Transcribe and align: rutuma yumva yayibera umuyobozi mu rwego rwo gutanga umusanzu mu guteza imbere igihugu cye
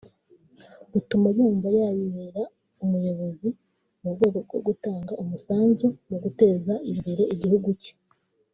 rutuma 0.91 1.27
yumva 1.37 1.67
yayibera 1.77 2.43
umuyobozi 2.83 3.49
mu 4.01 4.09
rwego 4.15 4.37
rwo 4.45 4.59
gutanga 4.67 5.11
umusanzu 5.23 5.87
mu 6.09 6.17
guteza 6.23 6.73
imbere 6.91 7.23
igihugu 7.35 7.69
cye 7.83 7.93